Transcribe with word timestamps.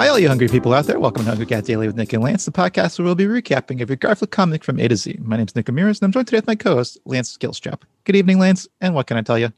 Hi, 0.00 0.08
all 0.08 0.18
you 0.18 0.28
hungry 0.28 0.48
people 0.48 0.72
out 0.72 0.86
there. 0.86 0.98
Welcome 0.98 1.24
to 1.24 1.28
Hungry 1.28 1.44
Cat 1.44 1.66
Daily 1.66 1.86
with 1.86 1.94
Nick 1.94 2.14
and 2.14 2.22
Lance, 2.22 2.46
the 2.46 2.50
podcast 2.50 2.98
where 2.98 3.04
we'll 3.04 3.14
be 3.14 3.26
recapping 3.26 3.82
every 3.82 3.96
Garfield 3.96 4.30
comic 4.30 4.64
from 4.64 4.80
A 4.80 4.88
to 4.88 4.96
Z. 4.96 5.18
My 5.20 5.36
name 5.36 5.46
is 5.46 5.54
Nick 5.54 5.68
Ramirez, 5.68 6.00
and 6.00 6.06
I'm 6.06 6.12
joined 6.12 6.26
today 6.26 6.38
with 6.38 6.46
my 6.46 6.54
co 6.54 6.76
host, 6.76 6.96
Lance 7.04 7.36
Gilstrap. 7.36 7.82
Good 8.04 8.16
evening, 8.16 8.38
Lance, 8.38 8.66
and 8.80 8.94
what 8.94 9.06
can 9.06 9.18
I 9.18 9.20
tell 9.20 9.38
you? 9.38 9.52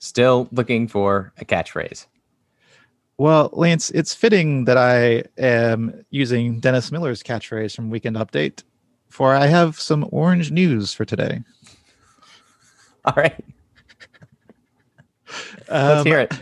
Still 0.00 0.48
looking 0.52 0.88
for 0.88 1.34
a 1.36 1.44
catchphrase. 1.44 2.06
Well, 3.18 3.50
Lance, 3.52 3.90
it's 3.90 4.14
fitting 4.14 4.64
that 4.64 4.78
I 4.78 5.24
am 5.36 6.02
using 6.08 6.58
Dennis 6.58 6.90
Miller's 6.90 7.22
catchphrase 7.22 7.76
from 7.76 7.90
Weekend 7.90 8.16
Update, 8.16 8.62
for 9.10 9.34
I 9.34 9.48
have 9.48 9.78
some 9.78 10.08
orange 10.12 10.50
news 10.50 10.94
for 10.94 11.04
today. 11.04 11.42
All 13.04 13.12
right. 13.18 13.44
Let's 15.68 16.00
Um, 16.00 16.06
hear 16.06 16.20
it. 16.20 16.32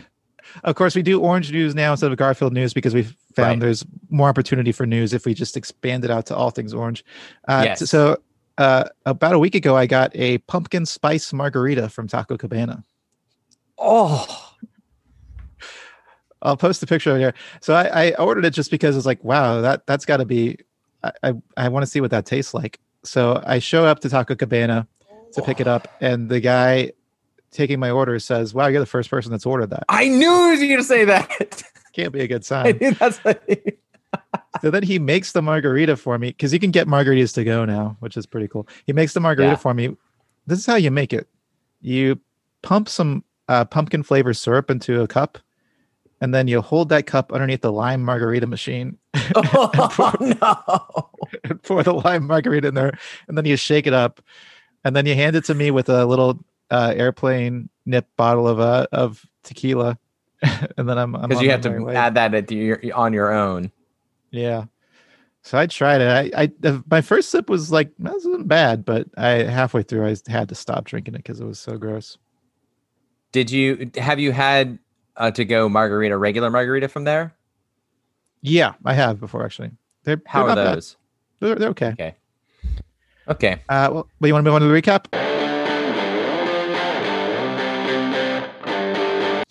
Of 0.63 0.75
course, 0.75 0.95
we 0.95 1.01
do 1.01 1.19
orange 1.21 1.51
news 1.51 1.75
now 1.75 1.91
instead 1.91 2.11
of 2.11 2.17
Garfield 2.17 2.53
news 2.53 2.73
because 2.73 2.93
we've 2.93 3.15
found 3.35 3.47
Right. 3.49 3.59
there's 3.59 3.85
more 4.09 4.29
opportunity 4.29 4.71
for 4.71 4.85
news 4.85 5.13
if 5.13 5.25
we 5.25 5.33
just 5.33 5.55
expand 5.57 6.03
it 6.05 6.11
out 6.11 6.25
to 6.27 6.35
all 6.35 6.49
things 6.51 6.73
orange. 6.73 7.03
Uh, 7.47 7.63
Yes. 7.65 7.89
So, 7.89 8.17
uh, 8.57 8.85
about 9.05 9.33
a 9.33 9.39
week 9.39 9.55
ago, 9.55 9.75
I 9.77 9.85
got 9.87 10.11
a 10.15 10.37
pumpkin 10.39 10.85
spice 10.85 11.31
margarita 11.33 11.89
from 11.89 12.07
Taco 12.07 12.37
Cabana. 12.37 12.83
Oh, 13.77 14.53
I'll 16.41 16.57
post 16.57 16.81
the 16.81 16.87
picture 16.87 17.17
here. 17.17 17.33
So 17.61 17.73
I, 17.75 18.07
I 18.07 18.11
ordered 18.15 18.45
it 18.45 18.51
just 18.53 18.71
because 18.71 18.97
it's 18.97 19.05
like, 19.05 19.23
wow, 19.23 19.61
that 19.61 19.85
that's 19.85 20.05
got 20.05 20.17
to 20.17 20.25
be. 20.25 20.57
I 21.03 21.11
I, 21.23 21.33
I 21.57 21.69
want 21.69 21.83
to 21.83 21.87
see 21.87 22.01
what 22.01 22.11
that 22.11 22.25
tastes 22.25 22.53
like. 22.53 22.79
So 23.03 23.41
I 23.45 23.59
show 23.59 23.85
up 23.85 23.99
to 24.01 24.09
Taco 24.09 24.35
Cabana 24.35 24.87
to 25.33 25.41
pick 25.41 25.59
it 25.59 25.67
up, 25.67 25.87
and 26.01 26.29
the 26.29 26.39
guy 26.39 26.91
taking 27.51 27.79
my 27.79 27.89
order 27.91 28.17
says, 28.19 28.53
"Wow, 28.53 28.67
you're 28.67 28.79
the 28.79 28.85
first 28.85 29.09
person 29.09 29.31
that's 29.31 29.45
ordered 29.45 29.69
that. 29.71 29.83
I 29.89 30.07
knew 30.07 30.29
you 30.29 30.49
were 30.51 30.55
going 30.57 30.77
to 30.77 30.83
say 30.83 31.05
that. 31.05 31.63
Can't 31.93 32.13
be 32.13 32.21
a 32.21 32.27
good 32.27 32.45
sign." 32.45 32.77
what 32.79 33.19
so 34.61 34.69
then 34.71 34.83
he 34.83 34.99
makes 34.99 35.31
the 35.31 35.41
margarita 35.41 35.95
for 35.95 36.17
me 36.17 36.29
because 36.29 36.51
you 36.53 36.59
can 36.59 36.71
get 36.71 36.87
margaritas 36.87 37.33
to 37.35 37.43
go 37.43 37.63
now, 37.65 37.95
which 37.99 38.17
is 38.17 38.25
pretty 38.25 38.47
cool. 38.47 38.67
He 38.85 38.93
makes 38.93 39.13
the 39.13 39.19
margarita 39.19 39.51
Yeah. 39.53 39.55
for 39.57 39.73
me. 39.73 39.95
This 40.47 40.59
is 40.59 40.65
how 40.65 40.75
you 40.75 40.91
make 40.91 41.13
it: 41.13 41.27
you 41.81 42.19
pump 42.61 42.89
some 42.89 43.23
uh, 43.47 43.65
pumpkin 43.65 44.03
flavor 44.03 44.33
syrup 44.33 44.69
into 44.69 45.01
a 45.01 45.07
cup, 45.07 45.37
and 46.19 46.33
then 46.33 46.47
you 46.47 46.61
hold 46.61 46.89
that 46.89 47.05
cup 47.05 47.31
underneath 47.31 47.61
the 47.61 47.71
lime 47.71 48.01
margarita 48.03 48.47
machine 48.47 48.97
Oh, 49.35 50.13
no. 50.19 51.09
and 51.43 51.61
pour 51.63 51.83
the 51.83 51.93
lime 51.93 52.25
margarita 52.27 52.67
in 52.69 52.73
there, 52.75 52.97
and 53.27 53.37
then 53.37 53.45
you 53.45 53.55
shake 53.57 53.87
it 53.87 53.93
up, 53.93 54.21
and 54.83 54.95
then 54.95 55.05
you 55.05 55.15
hand 55.15 55.35
it 55.35 55.45
to 55.45 55.53
me 55.53 55.71
with 55.71 55.89
a 55.89 56.05
little 56.05 56.43
uh, 56.71 56.93
airplane 56.95 57.69
nip 57.85 58.07
bottle 58.15 58.47
of 58.47 58.59
uh, 58.59 58.87
of 58.91 59.25
tequila, 59.43 59.99
and 60.41 60.89
then 60.89 60.97
I'm 60.97 61.11
Because 61.11 61.41
you 61.41 61.51
have 61.51 61.61
to 61.61 61.89
add 61.89 62.15
that 62.15 62.33
at 62.33 62.51
your, 62.51 62.81
on 62.95 63.13
your 63.13 63.31
own. 63.31 63.71
Yeah. 64.31 64.65
So 65.43 65.57
I 65.57 65.65
tried 65.67 66.01
it. 66.01 66.33
I, 66.35 66.43
I 66.43 66.81
my 66.89 67.01
first 67.01 67.29
sip 67.29 67.49
was 67.49 67.71
like 67.71 67.91
that 67.99 68.13
wasn't 68.13 68.47
bad, 68.47 68.85
but 68.85 69.07
I 69.17 69.43
halfway 69.43 69.83
through 69.83 70.07
I 70.07 70.15
had 70.27 70.49
to 70.49 70.55
stop 70.55 70.85
drinking 70.85 71.15
it 71.15 71.17
because 71.17 71.39
it 71.39 71.45
was 71.45 71.59
so 71.59 71.77
gross. 71.77 72.17
Did 73.31 73.49
you 73.49 73.89
have 73.95 74.19
you 74.19 74.31
had 74.31 74.77
uh, 75.17 75.31
to 75.31 75.45
go 75.45 75.67
margarita, 75.67 76.15
regular 76.17 76.49
margarita 76.49 76.87
from 76.87 77.05
there? 77.05 77.33
Yeah, 78.41 78.73
I 78.85 78.93
have 78.93 79.19
before 79.19 79.43
actually. 79.43 79.71
They're 80.03 80.21
How 80.25 80.45
they're 80.45 80.51
are 80.51 80.75
those? 80.75 80.95
They're, 81.39 81.55
they're 81.55 81.69
okay. 81.69 81.91
Okay. 81.93 82.15
Okay. 83.27 83.61
Uh, 83.69 83.89
well, 83.91 84.09
but 84.19 84.27
you 84.27 84.33
want 84.33 84.43
to 84.45 84.51
move 84.51 84.55
on 84.55 84.61
to 84.61 84.67
the 84.67 84.81
recap? 84.81 85.20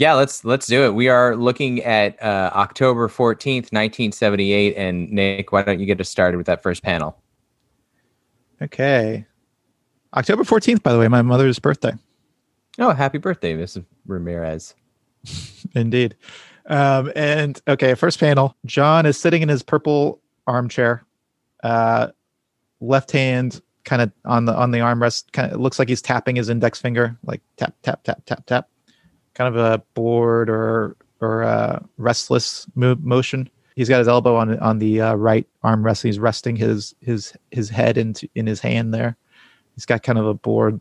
Yeah, 0.01 0.15
let's 0.15 0.47
let's 0.47 0.67
do 0.67 0.87
it. 0.87 0.95
We 0.95 1.09
are 1.09 1.37
looking 1.37 1.83
at 1.83 2.21
uh, 2.23 2.51
October 2.55 3.07
14th, 3.07 3.71
1978 3.71 4.75
and 4.75 5.13
Nick, 5.13 5.53
why 5.53 5.61
don't 5.61 5.79
you 5.79 5.85
get 5.85 6.01
us 6.01 6.09
started 6.09 6.39
with 6.39 6.47
that 6.47 6.63
first 6.63 6.83
panel? 6.83 7.21
Okay. 8.63 9.27
October 10.17 10.43
fourteenth, 10.43 10.83
by 10.83 10.95
the 10.95 10.99
way, 10.99 11.07
my 11.09 11.21
mother's 11.21 11.59
birthday. 11.59 11.93
Oh, 12.79 12.93
happy 12.93 13.19
birthday, 13.19 13.55
Mrs. 13.55 13.85
Ramirez. 14.07 14.75
Indeed. 15.75 16.17
Um, 16.65 17.13
and 17.15 17.61
okay, 17.69 17.93
first 17.93 18.19
panel. 18.19 18.57
John 18.65 19.05
is 19.05 19.19
sitting 19.19 19.43
in 19.43 19.51
his 19.51 19.63
purple 19.63 20.19
armchair, 20.47 21.05
uh, 21.63 22.09
left 22.81 23.13
hand 23.13 23.61
kind 23.85 24.01
of 24.01 24.11
on 24.25 24.47
the 24.47 24.55
on 24.57 24.71
the 24.71 24.79
armrest. 24.79 25.31
Kind 25.33 25.53
of 25.53 25.61
looks 25.61 25.79
like 25.79 25.91
he's 25.91 26.01
tapping 26.01 26.37
his 26.37 26.49
index 26.49 26.81
finger, 26.81 27.19
like 27.23 27.43
tap 27.59 27.75
tap 27.83 28.03
tap 28.03 28.25
tap 28.25 28.47
tap. 28.47 28.71
Kind 29.35 29.55
of 29.55 29.57
a 29.57 29.83
bored 29.95 30.51
or 30.51 30.97
or 31.21 31.43
uh, 31.43 31.81
restless 31.99 32.67
mo- 32.75 32.97
motion. 33.01 33.49
He's 33.77 33.89
got 33.89 33.99
his 33.99 34.09
elbow 34.09 34.37
on 34.37 34.59
on 34.59 34.79
the 34.79 35.01
uh, 35.01 35.15
right 35.15 35.47
armrest. 35.65 36.03
He's 36.03 36.19
resting 36.19 36.57
his 36.57 36.95
his 37.01 37.33
his 37.51 37.69
head 37.71 37.97
into 37.97 38.29
in 38.35 38.47
his 38.47 38.61
hand 38.61 38.93
there. 38.93 39.17
He's 39.75 39.87
got 39.87 40.03
kind 40.03 40.19
of 40.19 40.27
a 40.27 40.35
bored 40.35 40.81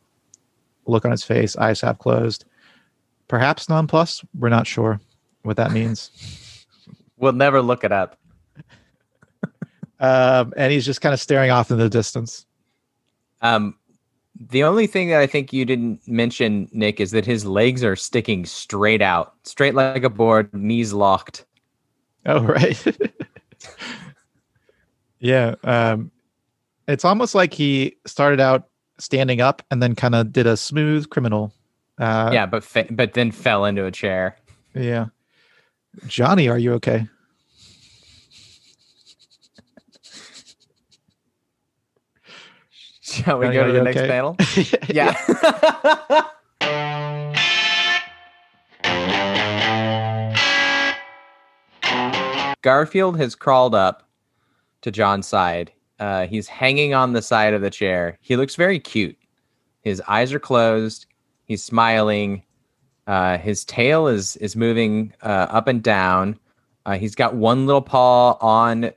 look 0.86 1.06
on 1.06 1.12
his 1.12 1.24
face, 1.24 1.56
eyes 1.56 1.82
half 1.82 2.00
closed. 2.00 2.46
Perhaps 3.28 3.70
nonplussed. 3.70 4.24
We're 4.38 4.50
not 4.50 4.68
sure 4.68 5.00
what 5.44 5.58
that 5.58 5.72
means. 5.72 6.12
We'll 7.22 7.34
never 7.34 7.62
look 7.62 7.84
it 7.84 7.92
up. 7.92 8.18
um, 10.00 10.54
and 10.56 10.72
he's 10.72 10.86
just 10.86 11.02
kind 11.02 11.12
of 11.12 11.20
staring 11.20 11.52
off 11.52 11.70
in 11.70 11.78
the 11.78 11.90
distance. 11.90 12.46
Um, 13.42 13.76
the 14.36 14.64
only 14.64 14.88
thing 14.88 15.10
that 15.10 15.20
I 15.20 15.28
think 15.28 15.52
you 15.52 15.66
didn't 15.66 16.08
mention, 16.08 16.70
Nick, 16.72 17.00
is 17.00 17.12
that 17.12 17.26
his 17.26 17.46
legs 17.46 17.84
are 17.84 17.96
sticking 17.96 18.46
straight 18.46 19.02
out, 19.02 19.34
straight 19.44 19.76
like 19.76 20.04
a 20.04 20.10
board, 20.10 20.54
knees 20.54 20.94
locked. 20.94 21.46
Oh, 22.26 22.42
right. 22.42 22.84
yeah. 25.20 25.56
Um, 25.64 26.12
it's 26.88 27.06
almost 27.06 27.36
like 27.36 27.54
he 27.54 27.98
started 28.06 28.40
out 28.40 28.68
standing 28.98 29.42
up 29.42 29.62
and 29.72 29.82
then 29.82 29.96
kind 29.96 30.16
of 30.16 30.32
did 30.32 30.48
a 30.48 30.58
smooth 30.58 31.10
criminal. 31.10 31.54
Uh, 31.98 32.30
yeah, 32.34 32.46
but 32.46 32.64
fa- 32.64 32.88
but 32.90 33.14
then 33.14 33.32
fell 33.32 33.66
into 33.66 33.86
a 33.86 33.92
chair. 33.92 34.38
Yeah. 34.74 35.08
Johnny, 36.08 36.48
are 36.48 36.58
you 36.58 36.74
okay? 36.74 37.08
We 43.38 43.50
go 43.50 43.68
to 43.68 43.74
the 43.74 43.84
next 43.84 43.98
okay? 43.98 44.08
panel? 44.08 44.36
Yeah. 44.90 45.16
Garfield 52.62 53.18
has 53.18 53.36
crawled 53.36 53.74
up 53.74 54.10
to 54.82 54.92
John's 54.92 55.28
side. 55.28 55.72
Uh, 56.00 56.28
he's 56.28 56.48
hanging 56.48 56.94
on 56.94 57.14
the 57.14 57.22
side 57.22 57.54
of 57.54 57.62
the 57.62 57.70
chair. 57.70 58.18
He 58.22 58.36
looks 58.36 58.56
very 58.56 58.80
cute. 58.80 59.18
His 59.82 60.02
eyes 60.08 60.34
are 60.34 60.40
closed. 60.40 61.06
He's 61.46 61.64
smiling. 61.64 62.44
Uh, 63.08 63.38
his 63.38 63.66
tail 63.66 64.08
is 64.08 64.36
is 64.38 64.56
moving 64.56 65.14
uh, 65.24 65.48
up 65.50 65.68
and 65.68 65.82
down. 65.82 66.38
Uh, 66.86 66.98
he's 66.98 67.16
got 67.16 67.36
one 67.36 67.66
little 67.66 67.82
paw 67.82 68.34
on 68.40 68.92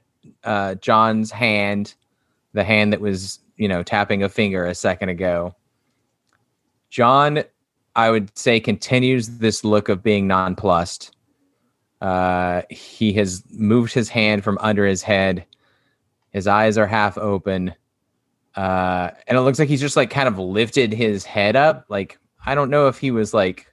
uh, 0.45 0.75
John's 0.77 1.31
hand, 1.31 1.95
the 2.53 2.65
hand 2.65 2.93
that 2.93 3.01
was 3.01 3.41
you 3.57 3.69
know 3.69 3.83
tapping 3.83 4.23
a 4.23 4.29
finger 4.29 4.65
a 4.65 4.75
second 4.75 5.09
ago. 5.09 5.55
John, 6.91 7.45
I 7.97 8.11
would 8.11 8.37
say, 8.37 8.61
continues 8.61 9.39
this 9.39 9.65
look 9.65 9.89
of 9.89 10.03
being 10.03 10.27
nonplussed. 10.27 11.17
Uh, 12.01 12.63
he 12.69 13.13
has 13.15 13.45
moved 13.51 13.95
his 13.95 14.09
hand 14.09 14.45
from 14.45 14.59
under 14.61 14.85
his 14.85 15.03
head. 15.03 15.47
His 16.31 16.47
eyes 16.47 16.77
are 16.77 16.87
half 16.87 17.17
open. 17.17 17.75
Uh, 18.57 19.11
and 19.27 19.39
it 19.39 19.43
looks 19.43 19.59
like 19.59 19.69
he's 19.69 19.81
just 19.81 19.97
like 19.97 20.11
kind 20.11 20.29
of 20.29 20.39
lifted 20.39 20.93
his 20.93 21.25
head 21.25 21.57
up. 21.57 21.87
Like, 21.89 22.19
I 22.45 22.55
don't 22.55 22.71
know 22.71 22.89
if 22.89 22.99
he 22.99 23.11
was 23.11 23.33
like 23.33 23.73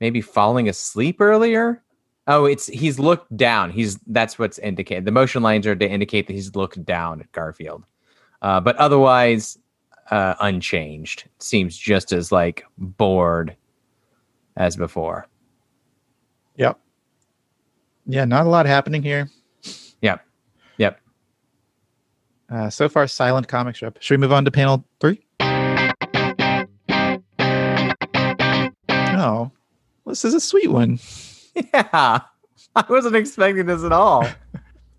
maybe 0.00 0.20
falling 0.20 0.68
asleep 0.68 1.20
earlier. 1.20 1.82
Oh, 2.26 2.44
it's 2.44 2.66
he's 2.66 2.98
looked 2.98 3.36
down. 3.36 3.70
He's 3.70 3.98
that's 4.06 4.38
what's 4.38 4.58
indicated. 4.58 5.04
The 5.04 5.12
motion 5.12 5.42
lines 5.42 5.66
are 5.66 5.74
to 5.74 5.88
indicate 5.88 6.26
that 6.26 6.34
he's 6.34 6.54
looked 6.54 6.84
down 6.84 7.20
at 7.20 7.32
Garfield. 7.32 7.84
Uh, 8.42 8.60
but 8.60 8.76
otherwise, 8.76 9.58
uh, 10.10 10.34
unchanged. 10.40 11.24
Seems 11.38 11.76
just 11.76 12.12
as 12.12 12.30
like 12.30 12.64
bored 12.76 13.56
as 14.56 14.76
before. 14.76 15.26
Yep. 16.56 16.78
Yeah, 18.06 18.24
not 18.24 18.46
a 18.46 18.48
lot 18.50 18.66
happening 18.66 19.02
here. 19.02 19.30
Yep. 20.02 20.24
Yep. 20.76 21.00
Uh, 22.50 22.68
so 22.68 22.88
far, 22.88 23.06
silent 23.06 23.48
comic 23.48 23.76
strip. 23.76 23.96
Should 24.00 24.18
we 24.18 24.20
move 24.20 24.32
on 24.32 24.44
to 24.44 24.50
panel 24.50 24.84
three? 25.00 25.24
Oh, 29.14 29.52
this 30.04 30.24
is 30.24 30.34
a 30.34 30.40
sweet 30.40 30.70
one. 30.70 30.98
Yeah. 31.74 32.20
I 32.74 32.84
wasn't 32.88 33.14
expecting 33.14 33.66
this 33.66 33.84
at 33.84 33.92
all. 33.92 34.26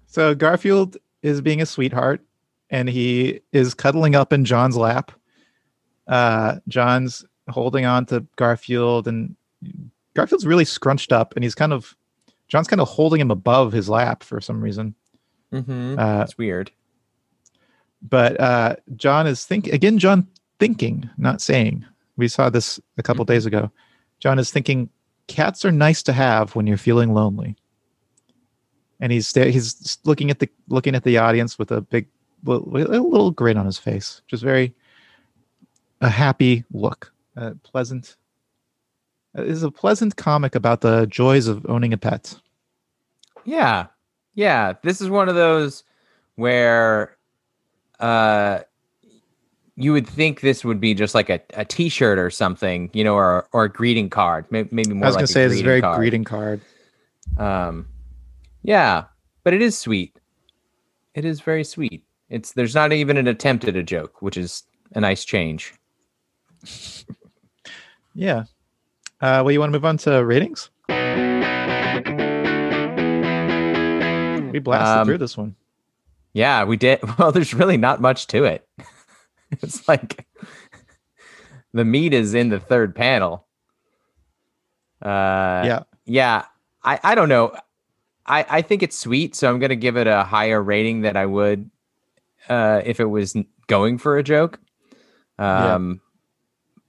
So 0.06 0.36
Garfield 0.36 0.98
is 1.24 1.42
being 1.42 1.60
a 1.60 1.66
sweetheart, 1.66 2.22
and 2.74 2.90
he 2.90 3.40
is 3.54 3.76
cuddling 3.76 4.16
up 4.16 4.34
in 4.34 4.44
John's 4.44 4.76
lap. 4.76 5.12
Uh, 6.08 6.56
John's 6.68 7.24
holding 7.48 7.86
on 7.86 8.06
to 8.08 8.26
Garfield, 8.36 9.08
and 9.08 9.36
Garfield's 10.16 10.46
really 10.46 10.66
scrunched 10.66 11.14
up, 11.14 11.36
and 11.36 11.44
he's 11.44 11.56
kind 11.56 11.72
of 11.72 11.96
John's 12.50 12.68
kind 12.68 12.82
of 12.82 12.90
holding 12.90 13.22
him 13.22 13.32
above 13.32 13.72
his 13.72 13.88
lap 13.88 14.24
for 14.24 14.42
some 14.42 14.60
reason. 14.62 14.96
Mm-hmm. 15.54 16.00
Uh, 16.00 16.18
That's 16.18 16.38
weird. 16.38 16.72
but 18.02 18.40
uh, 18.42 18.76
John 18.96 19.28
is 19.28 19.46
thinking 19.46 19.74
again. 19.74 20.00
John 20.00 20.28
thinking, 20.60 21.10
not 21.18 21.42
saying. 21.42 21.86
We 22.18 22.28
saw 22.28 22.50
this 22.50 22.80
a 22.98 23.04
couple 23.04 23.24
days 23.26 23.46
ago. 23.46 23.72
John 24.20 24.40
is 24.40 24.52
thinking, 24.52 24.90
cats 25.28 25.64
are 25.66 25.72
nice 25.72 26.04
to 26.04 26.14
have 26.14 26.56
when 26.56 26.68
you're 26.68 26.78
feeling 26.78 27.14
lonely. 27.14 27.56
And 29.00 29.12
he's 29.12 29.34
he's 29.34 29.98
looking 30.06 30.32
at 30.32 30.40
the 30.40 30.50
looking 30.70 30.96
at 30.96 31.04
the 31.04 31.18
audience 31.18 31.60
with 31.60 31.72
a 31.72 31.82
big 31.82 32.08
a 32.46 32.52
little 32.52 33.32
grin 33.32 33.58
on 33.58 33.66
his 33.66 33.78
face, 33.78 34.22
just 34.28 34.44
very 34.44 34.74
a 36.02 36.10
happy 36.10 36.64
look, 36.72 37.12
a 37.36 37.56
pleasant. 37.56 38.16
It 39.36 39.48
is 39.48 39.64
a 39.64 39.72
pleasant 39.72 40.16
comic 40.16 40.54
about 40.54 40.82
the 40.82 41.08
joys 41.08 41.48
of 41.48 41.66
owning 41.68 41.94
a 41.94 41.98
pet. 41.98 42.36
Yeah. 43.46 43.88
Yeah. 44.36 44.74
This 44.84 45.02
is 45.02 45.10
one 45.10 45.30
of 45.30 45.36
those 45.36 45.84
where 46.36 47.18
uh 48.00 48.60
you 49.76 49.92
would 49.92 50.08
think 50.08 50.42
this 50.42 50.64
would 50.64 50.80
be 50.80 50.94
just 50.94 51.16
like 51.16 51.30
a, 51.30 51.40
a 51.56 51.66
t-shirt 51.66 52.20
or 52.20 52.30
something, 52.30 52.90
you 52.94 53.04
know, 53.04 53.16
or 53.16 53.48
or 53.54 53.66
a 53.66 53.70
greeting 53.70 54.10
card. 54.10 54.46
Maybe, 54.52 54.70
maybe 54.72 54.94
more 54.94 55.06
I 55.06 55.08
was 55.08 55.16
gonna 55.16 55.24
a 55.24 55.28
say 55.28 55.44
it's 55.44 55.60
a 55.60 55.64
very 55.64 55.82
card. 55.82 55.98
greeting 55.98 56.24
card. 56.24 56.62
Um 57.38 57.88
yeah, 58.62 59.06
but 59.44 59.54
it 59.54 59.62
is 59.62 59.78
sweet. 59.78 60.20
It 61.16 61.26
is 61.26 61.42
very 61.42 61.64
sweet. 61.64 62.04
It's 62.30 62.54
there's 62.54 62.76
not 62.76 62.92
even 62.94 63.18
an 63.18 63.28
attempt 63.28 63.66
at 63.66 63.76
a 63.76 63.84
joke, 63.84 64.22
which 64.22 64.38
is 64.38 64.64
a 64.94 65.00
nice 65.02 65.26
change. 65.26 65.74
Yeah. 68.16 68.44
Uh, 69.22 69.42
well, 69.44 69.52
you 69.52 69.60
want 69.60 69.72
to 69.74 69.80
move 69.80 69.86
on 69.86 69.98
to 69.98 70.24
ratings? 70.24 70.70
We 74.52 74.60
blasted 74.60 75.00
Um, 75.00 75.08
through 75.08 75.18
this 75.18 75.36
one. 75.36 75.56
Yeah, 76.34 76.64
we 76.66 76.78
did. 76.78 77.00
Well, 77.18 77.32
there's 77.32 77.54
really 77.56 77.78
not 77.78 78.02
much 78.02 78.28
to 78.28 78.44
it. 78.44 78.68
it's 79.52 79.88
like 79.88 80.28
the 81.74 81.84
meat 81.86 82.14
is 82.14 82.36
in 82.36 82.50
the 82.50 82.60
third 82.60 82.94
panel. 82.96 83.48
Uh, 85.02 85.64
yeah. 85.66 85.80
yeah. 86.06 86.46
I, 86.84 87.00
I 87.04 87.16
don't 87.16 87.30
know. 87.30 87.56
I, 88.28 88.46
I 88.48 88.62
think 88.62 88.84
it's 88.84 88.98
sweet, 88.98 89.36
so 89.36 89.50
I'm 89.50 89.60
gonna 89.60 89.76
give 89.76 89.98
it 89.98 90.06
a 90.06 90.24
higher 90.24 90.62
rating 90.62 91.02
than 91.02 91.18
I 91.18 91.26
would 91.26 91.70
uh, 92.50 92.82
if 92.86 93.00
it 93.00 93.06
was 93.06 93.36
going 93.68 93.98
for 93.98 94.18
a 94.18 94.24
joke. 94.24 94.60
Yeah. 95.40 95.76
Um, 95.76 96.02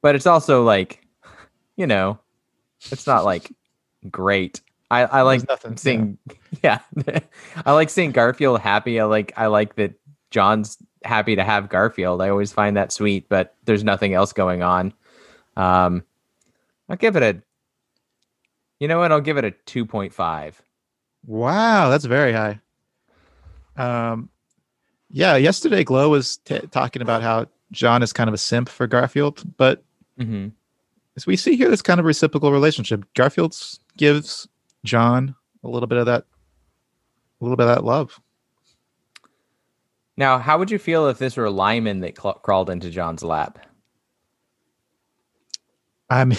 but 0.02 0.14
it's 0.14 0.26
also 0.26 0.62
like, 0.64 1.06
you 1.76 1.86
know, 1.86 2.18
it's 2.90 3.06
not 3.06 3.24
like 3.24 3.50
great. 4.10 4.60
I, 4.90 5.04
I 5.04 5.22
like 5.22 5.48
nothing. 5.48 5.72
yeah. 5.72 5.76
seeing 5.76 6.18
yeah 6.62 6.78
i 7.66 7.72
like 7.72 7.88
seeing 7.90 8.12
garfield 8.12 8.60
happy 8.60 9.00
i 9.00 9.04
like 9.04 9.32
i 9.36 9.46
like 9.46 9.74
that 9.74 9.94
john's 10.30 10.76
happy 11.02 11.34
to 11.34 11.42
have 11.42 11.68
garfield 11.68 12.20
i 12.20 12.28
always 12.28 12.52
find 12.52 12.76
that 12.76 12.92
sweet 12.92 13.28
but 13.28 13.56
there's 13.64 13.82
nothing 13.82 14.12
else 14.14 14.32
going 14.32 14.62
on 14.62 14.92
um 15.56 16.04
i'll 16.88 16.96
give 16.96 17.16
it 17.16 17.22
a 17.22 17.42
you 18.78 18.86
know 18.86 18.98
what 18.98 19.10
i'll 19.10 19.22
give 19.22 19.38
it 19.38 19.44
a 19.44 19.50
2.5 19.66 20.54
Wow, 21.26 21.88
that's 21.88 22.04
very 22.04 22.32
high. 22.32 22.60
Um, 23.76 24.28
yeah. 25.14 25.36
Yesterday, 25.36 25.84
Glow 25.84 26.08
was 26.10 26.38
t- 26.38 26.58
talking 26.70 27.00
about 27.00 27.22
how 27.22 27.46
John 27.70 28.02
is 28.02 28.12
kind 28.12 28.28
of 28.28 28.34
a 28.34 28.38
simp 28.38 28.68
for 28.68 28.86
Garfield, 28.86 29.42
but 29.56 29.82
mm-hmm. 30.18 30.48
as 31.16 31.26
we 31.26 31.36
see 31.36 31.56
here, 31.56 31.70
this 31.70 31.82
kind 31.82 32.00
of 32.00 32.06
reciprocal 32.06 32.52
relationship. 32.52 33.04
Garfield 33.14 33.56
gives 33.96 34.48
John 34.84 35.34
a 35.62 35.68
little 35.68 35.86
bit 35.86 35.98
of 35.98 36.06
that, 36.06 36.24
a 37.40 37.44
little 37.44 37.56
bit 37.56 37.66
of 37.68 37.74
that 37.74 37.84
love. 37.84 38.20
now 40.16 40.38
how 40.38 40.58
would 40.58 40.70
you 40.70 40.78
feel 40.78 41.08
if 41.08 41.18
this 41.18 41.36
were 41.36 41.48
lyman 41.50 42.00
that 42.00 42.16
cl- 42.20 42.34
crawled 42.34 42.68
into 42.70 42.90
john's 42.90 43.22
lap 43.24 43.58
I 46.10 46.24
mean, 46.24 46.38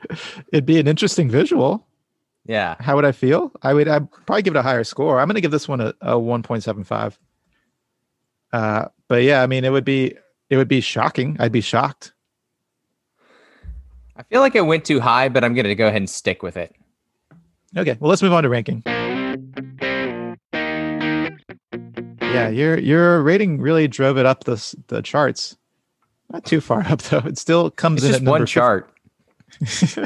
it'd 0.52 0.64
be 0.66 0.78
an 0.78 0.86
interesting 0.86 1.28
visual. 1.28 1.86
yeah 2.46 2.76
How 2.78 2.94
would 2.94 3.04
I 3.04 3.12
feel? 3.12 3.50
I 3.62 3.74
would 3.74 3.88
I'd 3.88 4.10
probably 4.26 4.42
give 4.42 4.54
it 4.54 4.58
a 4.58 4.62
higher 4.62 4.84
score. 4.84 5.20
I'm 5.20 5.26
going 5.26 5.34
to 5.34 5.40
give 5.40 5.50
this 5.50 5.68
one 5.68 5.80
a, 5.80 5.88
a 6.00 6.14
1.75. 6.14 7.18
Uh, 8.52 8.86
but 9.08 9.22
yeah, 9.22 9.42
I 9.42 9.46
mean, 9.46 9.64
it 9.64 9.70
would 9.70 9.84
be 9.84 10.14
it 10.48 10.56
would 10.56 10.68
be 10.68 10.80
shocking. 10.80 11.36
I'd 11.38 11.52
be 11.52 11.60
shocked. 11.60 12.12
i 14.16 14.22
feel 14.24 14.40
like 14.40 14.54
it 14.54 14.62
went 14.66 14.84
too 14.84 15.00
high 15.00 15.28
but 15.30 15.42
i'm 15.44 15.54
gonna 15.54 15.74
go 15.74 15.86
ahead 15.86 16.02
and 16.02 16.10
stick 16.10 16.42
with 16.42 16.56
it 16.56 16.74
Okay, 17.76 17.96
well, 18.00 18.08
let's 18.10 18.20
move 18.20 18.32
on 18.32 18.42
to 18.42 18.48
ranking. 18.48 18.82
Yeah, 22.20 22.48
your 22.48 22.78
your 22.78 23.22
rating 23.22 23.60
really 23.60 23.86
drove 23.86 24.18
it 24.18 24.26
up 24.26 24.42
the 24.44 24.56
the 24.88 25.02
charts. 25.02 25.56
Not 26.32 26.44
too 26.44 26.60
far 26.60 26.84
up 26.86 27.00
though. 27.02 27.18
It 27.18 27.38
still 27.38 27.70
comes 27.70 28.02
it's 28.02 28.06
in 28.06 28.10
just 28.10 28.20
at 28.20 28.24
number 28.24 28.40
one 28.40 28.46
chart 28.46 28.92
50 29.64 30.02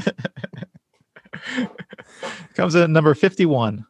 comes 2.54 2.74
in 2.74 2.82
at 2.82 2.90
number 2.90 3.14
51. 3.14 3.86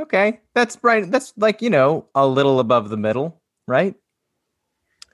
Okay 0.00 0.40
that's 0.54 0.78
right 0.82 1.10
that's 1.10 1.32
like 1.36 1.60
you 1.62 1.70
know 1.70 2.06
a 2.14 2.26
little 2.26 2.58
above 2.60 2.88
the 2.88 2.96
middle 2.96 3.40
right 3.66 3.94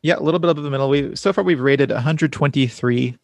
Yeah, 0.03 0.17
a 0.19 0.21
little 0.23 0.39
bit 0.41 0.51
above 0.51 0.63
the 0.65 0.71
middle. 0.71 0.89
We 0.89 1.17
so 1.17 1.33
far 1.33 1.43
we've 1.45 1.61
rated 1.61 1.91
123 1.91 3.19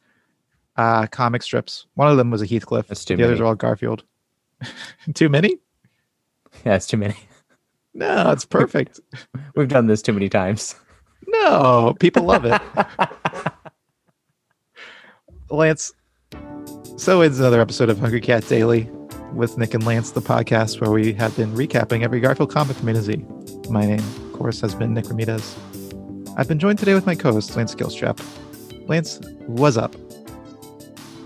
uh, 0.76 1.06
comic 1.08 1.42
strips. 1.42 1.86
One 1.94 2.08
of 2.08 2.16
them 2.16 2.30
was 2.30 2.42
a 2.42 2.46
Heathcliff. 2.46 2.88
That's 2.88 3.04
too 3.04 3.16
the 3.16 3.24
others 3.24 3.38
many. 3.38 3.44
are 3.44 3.48
all 3.48 3.54
Garfield. 3.54 4.04
too 5.14 5.28
many? 5.28 5.58
yeah 6.66 6.74
it's 6.74 6.86
too 6.86 6.96
many 6.98 7.16
No, 7.94 8.30
it's 8.32 8.44
perfect. 8.46 9.00
We've 9.56 9.68
done 9.68 9.86
this 9.86 10.02
too 10.02 10.12
many 10.14 10.28
times. 10.28 10.74
no, 11.28 11.94
people 12.00 12.24
love 12.24 12.44
it. 12.46 12.60
Lance, 15.50 15.92
so 16.96 17.20
it's 17.20 17.38
another 17.38 17.60
episode 17.60 17.90
of 17.90 17.98
Hungry 17.98 18.20
Cat 18.22 18.46
Daily 18.48 18.88
with 19.34 19.58
Nick 19.58 19.74
and 19.74 19.84
Lance, 19.84 20.10
the 20.10 20.20
podcast 20.20 20.80
where 20.80 20.90
we 20.90 21.12
have 21.14 21.36
been 21.36 21.52
recapping 21.54 22.02
every 22.02 22.20
Garfield 22.20 22.50
comic 22.50 22.76
from 22.76 22.88
A 22.88 22.92
to 22.94 23.02
Z. 23.02 23.24
My 23.70 23.86
name, 23.86 23.98
of 23.98 24.32
course, 24.32 24.60
has 24.60 24.74
been 24.74 24.94
Nick 24.94 25.08
Ramirez. 25.08 25.56
I've 26.36 26.48
been 26.48 26.58
joined 26.58 26.78
today 26.78 26.94
with 26.94 27.06
my 27.06 27.14
co-host, 27.14 27.56
Lance 27.56 27.74
Gilstrap. 27.74 28.20
Lance, 28.88 29.20
what's 29.46 29.76
up? 29.76 29.94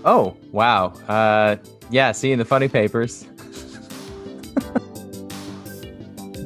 Oh, 0.05 0.35
wow. 0.51 0.87
Uh, 1.07 1.57
yeah, 1.89 2.11
seeing 2.11 2.37
the 2.37 2.45
funny 2.45 2.67
papers. 2.67 3.25